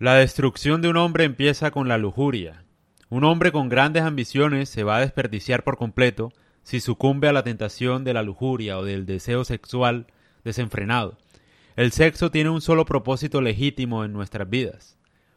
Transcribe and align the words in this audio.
La 0.00 0.14
destrucción 0.14 0.80
de 0.80 0.88
un 0.88 0.96
hombre 0.96 1.24
empieza 1.24 1.70
con 1.72 1.86
la 1.86 1.98
lujuria. 1.98 2.64
Un 3.10 3.22
hombre 3.22 3.52
con 3.52 3.68
grandes 3.68 4.02
ambiciones 4.02 4.70
se 4.70 4.82
va 4.82 4.96
a 4.96 5.00
desperdiciar 5.00 5.62
por 5.62 5.76
completo 5.76 6.32
si 6.62 6.80
sucumbe 6.80 7.28
a 7.28 7.34
la 7.34 7.42
tentación 7.42 8.02
de 8.02 8.14
la 8.14 8.22
lujuria 8.22 8.78
o 8.78 8.84
del 8.86 9.04
deseo 9.04 9.44
sexual 9.44 10.06
desenfrenado. 10.42 11.18
El 11.76 11.92
sexo 11.92 12.30
tiene 12.30 12.48
un 12.48 12.62
solo 12.62 12.86
propósito 12.86 13.42
legítimo 13.42 14.02
en 14.02 14.14
nuestras 14.14 14.48
vidas, 14.48 14.96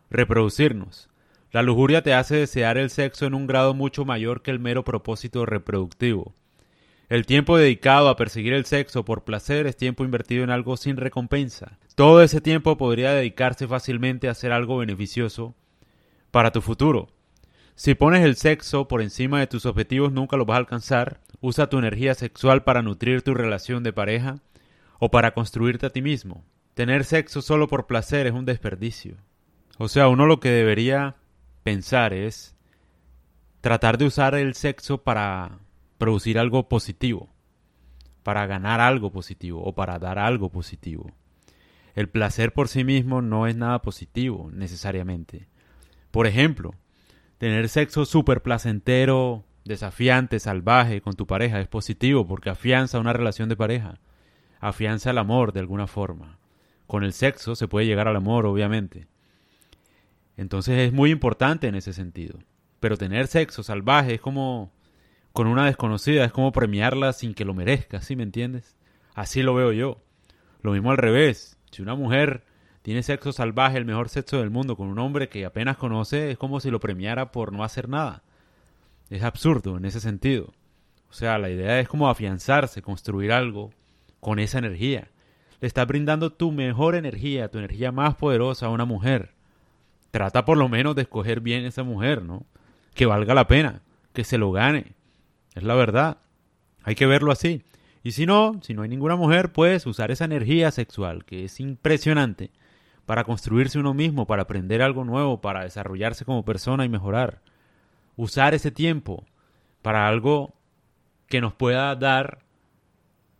reproducirnos. 0.09 1.09
La 1.51 1.61
lujuria 1.61 2.01
te 2.01 2.13
hace 2.13 2.37
desear 2.37 2.77
el 2.77 2.89
sexo 2.89 3.25
en 3.25 3.33
un 3.33 3.47
grado 3.47 3.73
mucho 3.73 4.05
mayor 4.05 4.43
que 4.43 4.51
el 4.51 4.59
mero 4.59 4.85
propósito 4.85 5.45
reproductivo. 5.45 6.35
El 7.09 7.25
tiempo 7.25 7.57
dedicado 7.57 8.07
a 8.07 8.15
perseguir 8.15 8.53
el 8.53 8.63
sexo 8.63 9.03
por 9.03 9.25
placer 9.25 9.67
es 9.67 9.75
tiempo 9.75 10.05
invertido 10.05 10.41
en 10.45 10.51
algo 10.51 10.77
sin 10.77 10.95
recompensa. 10.95 11.79
Todo 11.95 12.23
ese 12.23 12.41
tiempo 12.41 12.75
podría 12.75 13.13
dedicarse 13.13 13.67
fácilmente 13.67 14.27
a 14.27 14.31
hacer 14.31 14.51
algo 14.51 14.77
beneficioso 14.77 15.53
para 16.31 16.51
tu 16.51 16.61
futuro. 16.61 17.09
Si 17.75 17.93
pones 17.93 18.23
el 18.23 18.35
sexo 18.35 18.87
por 18.87 19.01
encima 19.01 19.39
de 19.39 19.47
tus 19.47 19.67
objetivos 19.67 20.11
nunca 20.11 20.35
lo 20.35 20.45
vas 20.45 20.55
a 20.55 20.59
alcanzar. 20.59 21.21
Usa 21.39 21.69
tu 21.69 21.77
energía 21.77 22.15
sexual 22.15 22.63
para 22.63 22.81
nutrir 22.81 23.21
tu 23.21 23.35
relación 23.35 23.83
de 23.83 23.93
pareja 23.93 24.39
o 24.97 25.11
para 25.11 25.35
construirte 25.35 25.85
a 25.85 25.89
ti 25.91 26.01
mismo. 26.01 26.43
Tener 26.73 27.03
sexo 27.03 27.43
solo 27.43 27.67
por 27.67 27.85
placer 27.85 28.25
es 28.25 28.33
un 28.33 28.45
desperdicio. 28.45 29.17
O 29.77 29.87
sea, 29.87 30.07
uno 30.07 30.25
lo 30.25 30.39
que 30.39 30.49
debería 30.49 31.15
pensar 31.61 32.13
es 32.13 32.55
tratar 33.61 33.99
de 33.99 34.05
usar 34.05 34.33
el 34.33 34.55
sexo 34.55 35.03
para 35.03 35.59
producir 35.99 36.39
algo 36.39 36.67
positivo, 36.67 37.29
para 38.23 38.47
ganar 38.47 38.81
algo 38.81 39.11
positivo 39.11 39.61
o 39.63 39.73
para 39.73 39.99
dar 39.99 40.17
algo 40.17 40.49
positivo. 40.49 41.11
El 41.95 42.09
placer 42.09 42.53
por 42.53 42.67
sí 42.67 42.83
mismo 42.83 43.21
no 43.21 43.47
es 43.47 43.55
nada 43.55 43.81
positivo 43.81 44.49
necesariamente. 44.51 45.47
Por 46.11 46.27
ejemplo, 46.27 46.73
tener 47.37 47.69
sexo 47.69 48.05
súper 48.05 48.41
placentero, 48.41 49.45
desafiante, 49.65 50.39
salvaje 50.39 51.01
con 51.01 51.13
tu 51.13 51.27
pareja 51.27 51.59
es 51.61 51.67
positivo 51.67 52.27
porque 52.27 52.49
afianza 52.49 52.99
una 52.99 53.13
relación 53.13 53.49
de 53.49 53.55
pareja, 53.55 53.99
afianza 54.59 55.11
el 55.11 55.17
amor 55.17 55.53
de 55.53 55.59
alguna 55.59 55.87
forma. 55.87 56.39
Con 56.87 57.03
el 57.03 57.13
sexo 57.13 57.55
se 57.55 57.67
puede 57.67 57.85
llegar 57.85 58.07
al 58.07 58.15
amor, 58.15 58.45
obviamente. 58.45 59.07
Entonces 60.35 60.79
es 60.79 60.93
muy 60.93 61.11
importante 61.11 61.67
en 61.67 61.75
ese 61.75 61.93
sentido. 61.93 62.39
Pero 62.79 62.97
tener 62.97 63.27
sexo 63.27 63.63
salvaje 63.63 64.15
es 64.15 64.21
como 64.21 64.71
con 65.31 65.47
una 65.47 65.65
desconocida, 65.65 66.25
es 66.25 66.31
como 66.31 66.51
premiarla 66.51 67.13
sin 67.13 67.33
que 67.33 67.45
lo 67.45 67.53
merezca, 67.53 68.01
¿sí 68.01 68.15
me 68.15 68.23
entiendes? 68.23 68.75
Así 69.15 69.41
lo 69.41 69.53
veo 69.53 69.71
yo. 69.71 70.03
Lo 70.61 70.71
mismo 70.71 70.91
al 70.91 70.97
revés. 70.97 71.57
Si 71.73 71.81
una 71.81 71.95
mujer 71.95 72.43
tiene 72.81 73.03
sexo 73.03 73.31
salvaje, 73.31 73.77
el 73.77 73.85
mejor 73.85 74.09
sexo 74.09 74.39
del 74.39 74.49
mundo, 74.49 74.77
con 74.77 74.87
un 74.87 74.99
hombre 74.99 75.29
que 75.29 75.45
apenas 75.45 75.77
conoce, 75.77 76.31
es 76.31 76.37
como 76.37 76.59
si 76.59 76.71
lo 76.71 76.79
premiara 76.79 77.31
por 77.31 77.51
no 77.51 77.63
hacer 77.63 77.89
nada. 77.89 78.23
Es 79.09 79.23
absurdo 79.23 79.77
en 79.77 79.85
ese 79.85 79.99
sentido. 79.99 80.53
O 81.09 81.13
sea, 81.13 81.37
la 81.37 81.49
idea 81.49 81.79
es 81.79 81.87
como 81.87 82.09
afianzarse, 82.09 82.81
construir 82.81 83.31
algo 83.31 83.71
con 84.19 84.39
esa 84.39 84.59
energía. 84.59 85.09
Le 85.59 85.67
estás 85.67 85.87
brindando 85.87 86.31
tu 86.31 86.51
mejor 86.51 86.95
energía, 86.95 87.49
tu 87.49 87.57
energía 87.57 87.91
más 87.91 88.15
poderosa 88.15 88.67
a 88.67 88.69
una 88.69 88.85
mujer. 88.85 89.33
Trata 90.11 90.45
por 90.45 90.57
lo 90.57 90.69
menos 90.69 90.95
de 90.95 91.03
escoger 91.03 91.41
bien 91.41 91.65
esa 91.65 91.83
mujer, 91.83 92.23
¿no? 92.23 92.45
Que 92.93 93.05
valga 93.05 93.33
la 93.33 93.47
pena, 93.47 93.81
que 94.13 94.23
se 94.23 94.37
lo 94.37 94.51
gane 94.51 94.93
es 95.55 95.63
la 95.63 95.75
verdad. 95.75 96.17
Hay 96.83 96.95
que 96.95 97.05
verlo 97.05 97.31
así. 97.31 97.63
Y 98.03 98.11
si 98.11 98.25
no, 98.25 98.59
si 98.61 98.73
no 98.73 98.81
hay 98.81 98.89
ninguna 98.89 99.15
mujer, 99.15 99.53
pues 99.53 99.85
usar 99.85 100.11
esa 100.11 100.25
energía 100.25 100.71
sexual, 100.71 101.23
que 101.23 101.45
es 101.45 101.59
impresionante, 101.61 102.51
para 103.05 103.23
construirse 103.23 103.79
uno 103.79 103.93
mismo, 103.93 104.27
para 104.27 104.43
aprender 104.43 104.81
algo 104.81 105.05
nuevo, 105.05 105.39
para 105.41 105.63
desarrollarse 105.63 106.25
como 106.25 106.43
persona 106.43 106.83
y 106.83 106.89
mejorar. 106.89 107.41
Usar 108.17 108.53
ese 108.53 108.71
tiempo 108.71 109.25
para 109.81 110.07
algo 110.07 110.53
que 111.27 111.41
nos 111.41 111.53
pueda 111.53 111.95
dar 111.95 112.39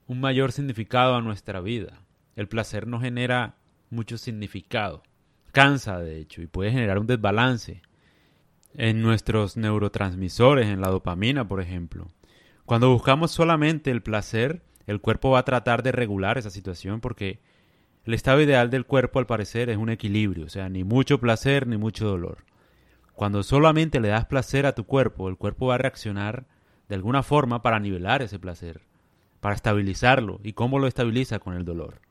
un 0.07 0.22
mayor 0.22 0.51
significado 0.51 1.16
a 1.16 1.22
nuestra 1.22 1.59
vida. 1.59 2.00
El 2.35 2.47
placer 2.47 2.88
no 2.88 3.00
genera 3.00 3.56
mucho 3.90 4.18
significado. 4.18 5.03
Cansa, 5.51 6.00
de 6.00 6.19
hecho, 6.19 6.41
y 6.41 6.47
puede 6.47 6.72
generar 6.72 7.00
un 7.00 7.07
desbalance 7.07 7.81
en 8.75 9.01
nuestros 9.01 9.56
neurotransmisores, 9.56 10.68
en 10.68 10.81
la 10.81 10.90
dopamina, 10.90 11.47
por 11.47 11.62
ejemplo. 11.62 12.07
Cuando 12.66 12.91
buscamos 12.91 13.31
solamente 13.31 13.91
el 13.91 14.01
placer, 14.01 14.62
el 14.88 15.01
cuerpo 15.01 15.31
va 15.31 15.40
a 15.40 15.46
tratar 15.46 15.84
de 15.84 15.91
regular 15.91 16.38
esa 16.38 16.50
situación 16.50 17.01
porque 17.01 17.40
el 18.06 18.13
estado 18.13 18.41
ideal 18.41 18.69
del 18.69 18.85
cuerpo 18.85 19.19
al 19.19 19.25
parecer 19.25 19.69
es 19.69 19.78
un 19.78 19.90
equilibrio, 19.90 20.46
o 20.46 20.50
sea, 20.50 20.69
ni 20.69 20.84
mucho 20.84 21.19
placer 21.19 21.68
ni 21.68 21.78
mucho 21.78 22.07
dolor. 22.07 22.46
Cuando 23.13 23.44
solamente 23.44 24.00
le 24.00 24.09
das 24.09 24.25
placer 24.25 24.66
a 24.66 24.75
tu 24.75 24.85
cuerpo, 24.85 25.29
el 25.29 25.38
cuerpo 25.38 25.68
va 25.68 25.75
a 25.75 25.78
reaccionar 25.78 26.46
de 26.90 26.96
alguna 26.96 27.22
forma 27.22 27.62
para 27.62 27.79
nivelar 27.79 28.22
ese 28.22 28.40
placer, 28.40 28.81
para 29.40 29.56
estabilizarlo. 29.56 30.40
¿Y 30.44 30.53
cómo 30.53 30.80
lo 30.80 30.88
estabiliza? 30.88 31.40
Con 31.40 31.53
el 31.56 31.63
dolor. 31.63 32.01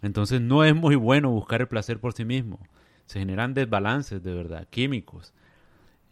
Entonces 0.00 0.40
no 0.40 0.64
es 0.64 0.74
muy 0.74 0.96
bueno 0.96 1.30
buscar 1.30 1.60
el 1.60 1.68
placer 1.68 2.00
por 2.00 2.12
sí 2.12 2.24
mismo. 2.24 2.58
Se 3.06 3.18
generan 3.18 3.54
desbalances 3.54 4.22
de 4.22 4.34
verdad, 4.34 4.66
químicos, 4.70 5.34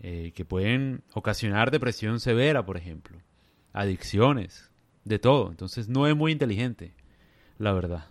eh, 0.01 0.33
que 0.35 0.45
pueden 0.45 1.03
ocasionar 1.15 1.71
depresión 1.71 2.21
severa, 2.21 2.65
por 2.65 2.77
ejemplo, 2.77 3.19
adicciones, 3.73 4.71
de 5.05 5.19
todo. 5.19 5.51
Entonces 5.51 5.89
no 5.89 6.07
es 6.07 6.17
muy 6.17 6.33
inteligente, 6.33 6.95
la 7.59 7.73
verdad. 7.73 8.07